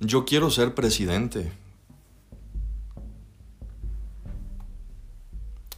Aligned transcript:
Yo 0.00 0.24
quiero 0.24 0.50
ser 0.50 0.74
presidente. 0.74 1.52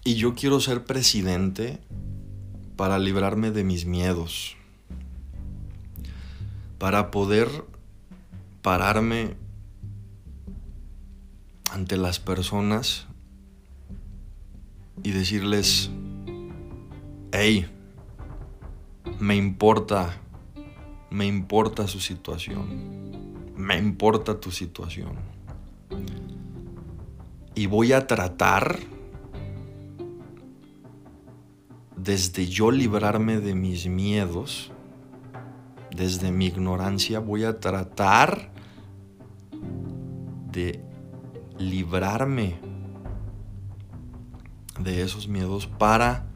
Y 0.05 0.15
yo 0.15 0.35
quiero 0.35 0.61
ser 0.61 0.85
presidente 0.85 1.79
para 2.77 2.99
librarme 2.99 3.51
de 3.51 3.65
mis 3.65 3.87
miedos. 3.87 4.57
Para 6.79 7.11
poder 7.11 7.49
pararme 8.63 9.37
ante 11.71 11.97
las 11.97 12.19
personas 12.19 13.07
y 15.03 15.13
decirles, 15.13 15.91
hey, 17.33 17.67
me 19.19 19.37
importa, 19.37 20.21
me 21.11 21.27
importa 21.27 21.87
su 21.87 22.01
situación, 22.01 23.40
me 23.61 23.77
importa 23.77 24.41
tu 24.41 24.51
situación. 24.51 25.13
Y 27.55 27.67
voy 27.67 27.93
a 27.93 28.07
tratar 28.07 28.79
desde 31.97 32.47
yo 32.47 32.71
librarme 32.71 33.41
de 33.41 33.55
mis 33.55 33.87
miedos, 33.87 34.73
desde 35.95 36.33
mi 36.33 36.47
ignorancia, 36.47 37.21
voy 37.21 37.45
a 37.45 37.61
tratar 37.61 38.51
de 40.51 40.83
librarme 41.59 42.59
de 44.79 45.03
esos 45.03 45.29
miedos 45.29 45.67
para 45.67 46.27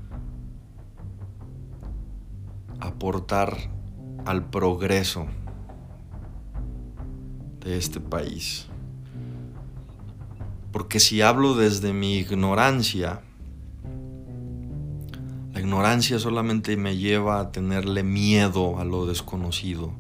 aportar 2.79 3.56
al 4.27 4.51
progreso 4.51 5.27
de 7.65 7.76
este 7.79 7.98
país. 7.98 8.66
Porque 10.70 11.01
si 11.01 11.23
hablo 11.23 11.54
desde 11.54 11.93
mi 11.93 12.18
ignorancia, 12.18 13.23
la 15.52 15.60
ignorancia 15.60 16.18
solamente 16.18 16.76
me 16.76 16.96
lleva 16.96 17.40
a 17.40 17.52
tenerle 17.52 18.02
miedo 18.02 18.79
a 18.79 18.84
lo 18.84 19.06
desconocido. 19.06 19.93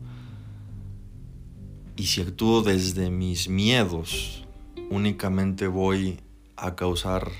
Y 1.96 2.06
si 2.06 2.22
actúo 2.22 2.62
desde 2.62 3.08
mis 3.08 3.48
miedos, 3.48 4.44
únicamente 4.90 5.68
voy 5.68 6.18
a 6.56 6.74
causar 6.74 7.30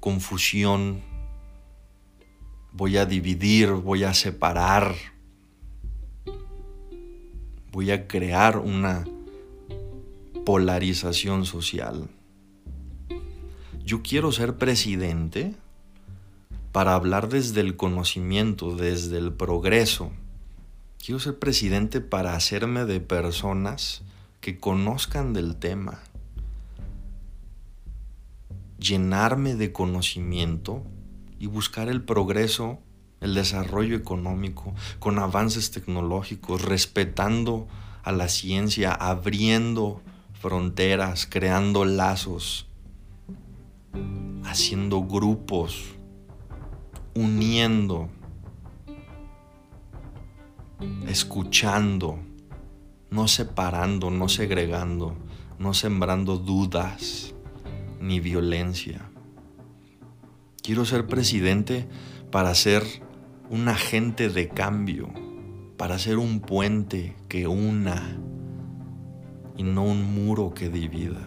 confusión, 0.00 1.00
voy 2.72 2.98
a 2.98 3.06
dividir, 3.06 3.70
voy 3.70 4.04
a 4.04 4.12
separar, 4.12 4.94
voy 7.72 7.90
a 7.90 8.06
crear 8.06 8.58
una 8.58 9.06
polarización 10.44 11.44
social. 11.44 12.08
Yo 13.84 14.02
quiero 14.02 14.32
ser 14.32 14.56
presidente 14.56 15.54
para 16.72 16.94
hablar 16.94 17.28
desde 17.28 17.60
el 17.60 17.76
conocimiento, 17.76 18.76
desde 18.76 19.18
el 19.18 19.32
progreso. 19.32 20.12
Quiero 21.04 21.18
ser 21.18 21.38
presidente 21.38 22.00
para 22.00 22.34
hacerme 22.34 22.84
de 22.84 23.00
personas 23.00 24.02
que 24.40 24.58
conozcan 24.58 25.32
del 25.32 25.56
tema 25.56 26.00
llenarme 28.80 29.54
de 29.54 29.72
conocimiento 29.72 30.82
y 31.38 31.46
buscar 31.46 31.88
el 31.88 32.02
progreso, 32.02 32.80
el 33.20 33.34
desarrollo 33.34 33.94
económico, 33.96 34.74
con 34.98 35.18
avances 35.18 35.70
tecnológicos, 35.70 36.62
respetando 36.62 37.68
a 38.02 38.12
la 38.12 38.28
ciencia, 38.28 38.92
abriendo 38.92 40.00
fronteras, 40.40 41.26
creando 41.26 41.84
lazos, 41.84 42.66
haciendo 44.42 45.02
grupos, 45.02 45.84
uniendo, 47.14 48.08
escuchando, 51.06 52.18
no 53.10 53.28
separando, 53.28 54.10
no 54.10 54.30
segregando, 54.30 55.14
no 55.58 55.74
sembrando 55.74 56.38
dudas 56.38 57.34
ni 58.00 58.18
violencia. 58.18 59.10
Quiero 60.62 60.86
ser 60.86 61.06
presidente 61.06 61.86
para 62.30 62.54
ser 62.54 62.82
un 63.50 63.68
agente 63.68 64.30
de 64.30 64.48
cambio, 64.48 65.10
para 65.76 65.98
ser 65.98 66.16
un 66.16 66.40
puente 66.40 67.14
que 67.28 67.46
una 67.46 68.18
y 69.60 69.62
no 69.62 69.82
un 69.82 70.14
muro 70.14 70.54
que 70.54 70.70
divida. 70.70 71.20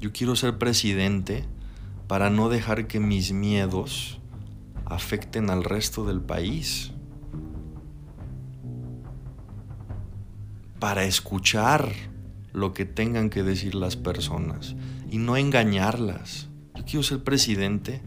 Yo 0.00 0.10
quiero 0.10 0.34
ser 0.34 0.58
presidente 0.58 1.44
para 2.08 2.28
no 2.28 2.48
dejar 2.48 2.88
que 2.88 2.98
mis 2.98 3.30
miedos 3.30 4.18
afecten 4.84 5.48
al 5.48 5.62
resto 5.62 6.04
del 6.04 6.20
país. 6.20 6.90
Para 10.80 11.04
escuchar 11.04 11.92
lo 12.52 12.74
que 12.74 12.84
tengan 12.84 13.30
que 13.30 13.44
decir 13.44 13.76
las 13.76 13.94
personas 13.94 14.74
y 15.08 15.18
no 15.18 15.36
engañarlas. 15.36 16.48
Yo 16.74 16.84
quiero 16.84 17.04
ser 17.04 17.22
presidente 17.22 18.02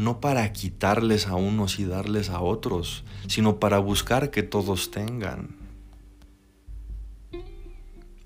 no 0.00 0.18
para 0.18 0.50
quitarles 0.54 1.26
a 1.26 1.34
unos 1.34 1.78
y 1.78 1.84
darles 1.84 2.30
a 2.30 2.40
otros, 2.40 3.04
sino 3.28 3.60
para 3.60 3.78
buscar 3.80 4.30
que 4.30 4.42
todos 4.42 4.90
tengan. 4.90 5.58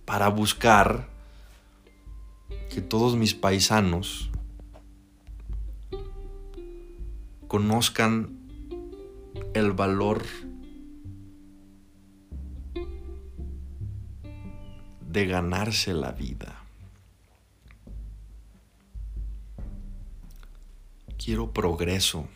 Para 0.05 0.29
buscar 0.29 1.09
que 2.71 2.81
todos 2.81 3.17
mis 3.17 3.35
paisanos 3.35 4.31
conozcan 7.49 8.39
el 9.53 9.73
valor 9.73 10.23
de 15.01 15.27
ganarse 15.27 15.93
la 15.93 16.13
vida. 16.13 16.54
Quiero 21.25 21.55
progreso. 21.55 22.29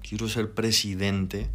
Quiero 0.00 0.26
ser 0.26 0.54
presidente. 0.54 1.50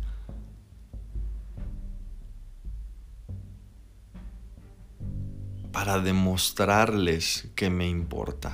para 5.71 5.99
demostrarles 5.99 7.49
que 7.55 7.69
me 7.69 7.87
importa. 7.87 8.51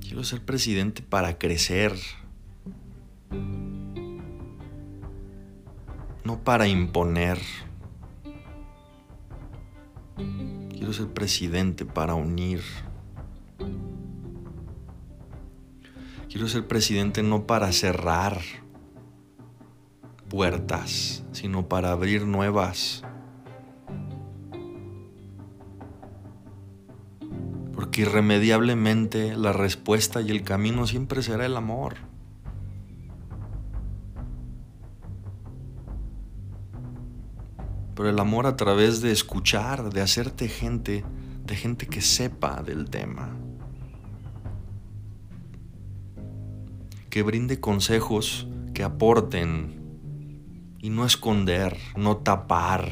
Quiero 0.00 0.22
ser 0.24 0.44
presidente 0.44 1.00
para 1.02 1.38
crecer, 1.38 1.94
no 6.22 6.44
para 6.44 6.68
imponer. 6.68 7.40
Quiero 10.76 10.92
ser 10.92 11.08
presidente 11.08 11.86
para 11.86 12.14
unir. 12.14 12.60
Quiero 16.28 16.48
ser 16.48 16.68
presidente 16.68 17.22
no 17.22 17.46
para 17.46 17.72
cerrar 17.72 18.42
puertas, 20.28 21.24
sino 21.32 21.66
para 21.66 21.92
abrir 21.92 22.26
nuevas. 22.26 23.02
Porque 27.72 28.02
irremediablemente 28.02 29.34
la 29.34 29.54
respuesta 29.54 30.20
y 30.20 30.30
el 30.30 30.42
camino 30.42 30.86
siempre 30.86 31.22
será 31.22 31.46
el 31.46 31.56
amor. 31.56 31.94
Pero 37.96 38.10
el 38.10 38.18
amor 38.20 38.46
a 38.46 38.56
través 38.56 39.00
de 39.00 39.10
escuchar, 39.10 39.90
de 39.90 40.02
hacerte 40.02 40.48
gente, 40.48 41.02
de 41.44 41.56
gente 41.56 41.86
que 41.86 42.02
sepa 42.02 42.62
del 42.62 42.90
tema. 42.90 43.34
Que 47.08 47.22
brinde 47.22 47.58
consejos 47.58 48.46
que 48.74 48.84
aporten 48.84 49.80
y 50.78 50.90
no 50.90 51.06
esconder, 51.06 51.78
no 51.96 52.18
tapar, 52.18 52.90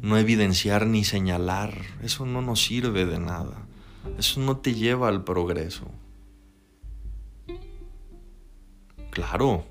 no 0.00 0.16
evidenciar 0.16 0.86
ni 0.86 1.04
señalar. 1.04 1.74
Eso 2.02 2.24
no 2.24 2.40
nos 2.40 2.64
sirve 2.64 3.04
de 3.04 3.18
nada. 3.18 3.66
Eso 4.18 4.40
no 4.40 4.56
te 4.56 4.72
lleva 4.72 5.08
al 5.08 5.24
progreso. 5.24 5.90
Claro, 9.10 9.66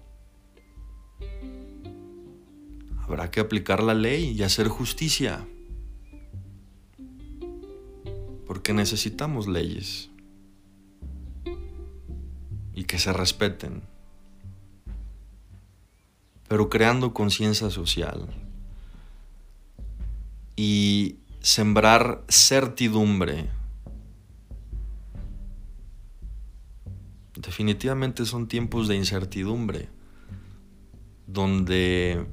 Habrá 3.03 3.31
que 3.31 3.39
aplicar 3.39 3.83
la 3.83 3.93
ley 3.93 4.31
y 4.31 4.43
hacer 4.43 4.67
justicia. 4.67 5.47
Porque 8.47 8.73
necesitamos 8.73 9.47
leyes. 9.47 10.09
que 12.93 12.99
se 12.99 13.11
respeten, 13.11 13.81
pero 16.47 16.69
creando 16.69 17.11
conciencia 17.11 17.71
social 17.71 18.27
y 20.55 21.15
sembrar 21.39 22.23
certidumbre. 22.29 23.49
Definitivamente 27.35 28.27
son 28.27 28.47
tiempos 28.47 28.87
de 28.87 28.95
incertidumbre, 28.95 29.89
donde 31.25 32.27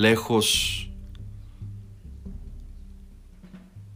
lejos 0.00 0.90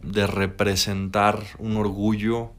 de 0.00 0.26
representar 0.26 1.42
un 1.58 1.76
orgullo, 1.76 2.52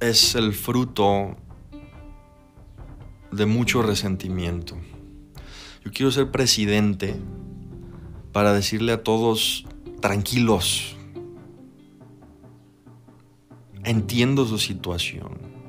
es 0.00 0.34
el 0.34 0.52
fruto 0.52 1.36
de 3.30 3.46
mucho 3.46 3.82
resentimiento. 3.82 4.76
Yo 5.82 5.90
quiero 5.92 6.12
ser 6.12 6.30
presidente 6.30 7.16
para 8.32 8.52
decirle 8.52 8.92
a 8.92 9.02
todos, 9.02 9.64
tranquilos, 10.00 10.96
entiendo 13.82 14.44
su 14.44 14.58
situación. 14.58 15.61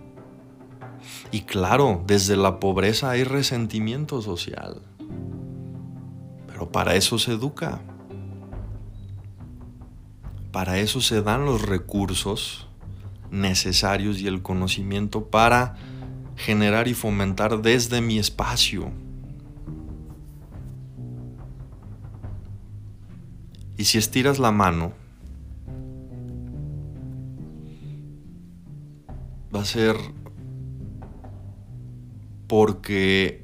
Y 1.34 1.42
claro, 1.42 2.04
desde 2.06 2.38
la 2.38 2.60
pobreza 2.60 3.10
hay 3.10 3.24
resentimiento 3.24 4.22
social. 4.22 4.84
Pero 6.46 6.72
para 6.72 6.94
eso 6.94 7.18
se 7.18 7.32
educa. 7.32 7.82
Para 10.52 10.78
eso 10.78 11.02
se 11.02 11.24
dan 11.24 11.44
los 11.46 11.64
recursos 11.64 12.68
necesarios 13.32 14.20
y 14.20 14.28
el 14.28 14.44
conocimiento 14.44 15.26
para 15.26 15.76
generar 16.36 16.88
y 16.88 16.94
fomentar 16.94 17.64
desde 17.64 18.00
mi 18.00 18.20
espacio. 18.20 18.92
Y 23.76 23.86
si 23.86 23.98
estiras 23.98 24.38
la 24.38 24.52
mano, 24.52 24.94
va 29.52 29.62
a 29.62 29.66
ser 29.66 29.98
porque 32.56 33.42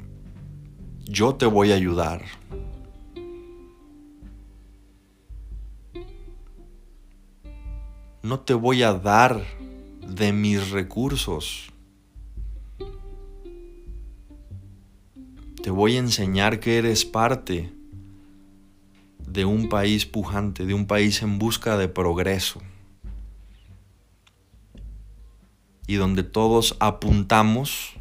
yo 1.03 1.33
te 1.33 1.47
voy 1.47 1.71
a 1.71 1.75
ayudar. 1.75 2.23
No 8.21 8.41
te 8.41 8.53
voy 8.53 8.83
a 8.83 8.93
dar 8.93 9.43
de 10.07 10.31
mis 10.31 10.69
recursos. 10.69 11.71
Te 15.63 15.71
voy 15.71 15.95
a 15.95 15.99
enseñar 16.01 16.59
que 16.59 16.77
eres 16.77 17.03
parte 17.03 17.73
de 19.17 19.43
un 19.43 19.69
país 19.69 20.05
pujante, 20.05 20.67
de 20.67 20.75
un 20.75 20.85
país 20.85 21.23
en 21.23 21.39
busca 21.39 21.77
de 21.77 21.87
progreso. 21.87 22.61
Y 25.87 25.95
donde 25.95 26.21
todos 26.21 26.77
apuntamos 26.79 27.98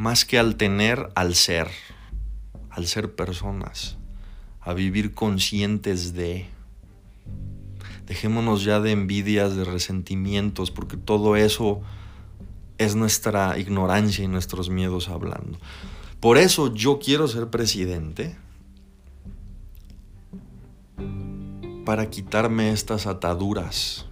más 0.00 0.24
que 0.24 0.38
al 0.38 0.56
tener, 0.56 1.10
al 1.14 1.34
ser, 1.34 1.68
al 2.70 2.86
ser 2.86 3.14
personas, 3.14 3.98
a 4.62 4.72
vivir 4.72 5.12
conscientes 5.12 6.14
de. 6.14 6.46
Dejémonos 8.06 8.64
ya 8.64 8.80
de 8.80 8.92
envidias, 8.92 9.56
de 9.56 9.64
resentimientos, 9.64 10.70
porque 10.70 10.96
todo 10.96 11.36
eso 11.36 11.82
es 12.78 12.94
nuestra 12.96 13.58
ignorancia 13.58 14.24
y 14.24 14.28
nuestros 14.28 14.70
miedos 14.70 15.10
hablando. 15.10 15.58
Por 16.18 16.38
eso 16.38 16.74
yo 16.74 16.98
quiero 16.98 17.28
ser 17.28 17.50
presidente, 17.50 18.38
para 21.84 22.08
quitarme 22.08 22.72
estas 22.72 23.06
ataduras 23.06 24.06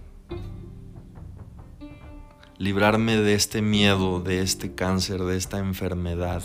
librarme 2.59 3.15
de 3.15 3.35
este 3.35 3.61
miedo, 3.61 4.19
de 4.19 4.41
este 4.41 4.75
cáncer, 4.75 5.23
de 5.23 5.37
esta 5.37 5.59
enfermedad 5.59 6.43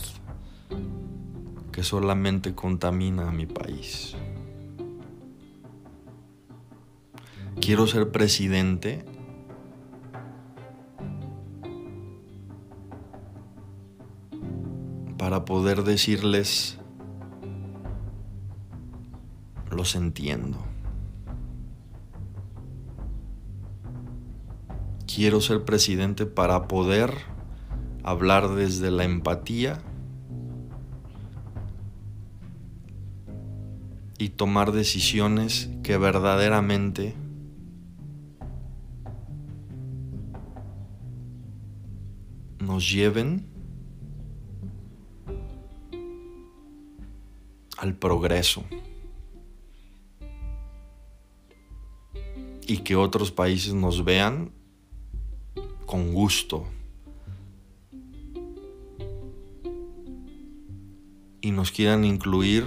que 1.72 1.82
solamente 1.82 2.54
contamina 2.54 3.28
a 3.28 3.32
mi 3.32 3.46
país. 3.46 4.14
Quiero 7.60 7.88
ser 7.88 8.12
presidente 8.12 9.04
para 15.18 15.44
poder 15.44 15.82
decirles, 15.82 16.78
los 19.68 19.96
entiendo. 19.96 20.73
Quiero 25.14 25.40
ser 25.40 25.64
presidente 25.64 26.26
para 26.26 26.66
poder 26.66 27.14
hablar 28.02 28.48
desde 28.56 28.90
la 28.90 29.04
empatía 29.04 29.80
y 34.18 34.30
tomar 34.30 34.72
decisiones 34.72 35.70
que 35.84 35.98
verdaderamente 35.98 37.14
nos 42.58 42.90
lleven 42.90 43.46
al 47.78 47.94
progreso 47.94 48.64
y 52.66 52.78
que 52.78 52.96
otros 52.96 53.30
países 53.30 53.74
nos 53.74 54.04
vean 54.04 54.50
con 55.94 56.12
gusto. 56.12 56.66
Y 61.40 61.52
nos 61.52 61.70
quieran 61.70 62.04
incluir 62.04 62.64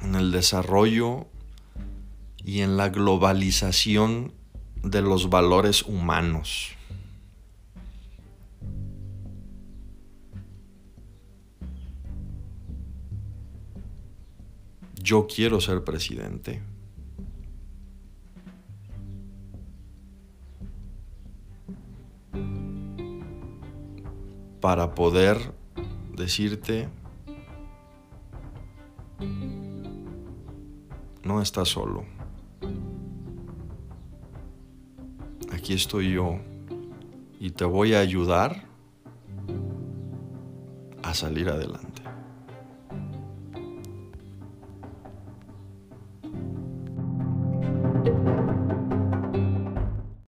en 0.00 0.14
el 0.14 0.32
desarrollo 0.32 1.26
y 2.42 2.62
en 2.62 2.78
la 2.78 2.88
globalización 2.88 4.32
de 4.82 5.02
los 5.02 5.28
valores 5.28 5.82
humanos. 5.82 6.72
Yo 15.04 15.26
quiero 15.26 15.60
ser 15.60 15.84
presidente. 15.84 16.62
Para 24.62 24.94
poder 24.94 25.52
decirte, 26.16 26.88
no 31.22 31.42
estás 31.42 31.68
solo. 31.68 32.06
Aquí 35.52 35.74
estoy 35.74 36.12
yo 36.12 36.38
y 37.38 37.50
te 37.50 37.66
voy 37.66 37.92
a 37.92 38.00
ayudar 38.00 38.64
a 41.02 41.12
salir 41.12 41.50
adelante. 41.50 42.03